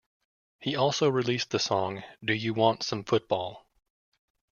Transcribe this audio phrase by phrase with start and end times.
[0.59, 3.67] He also released the song Do You Want Some Football?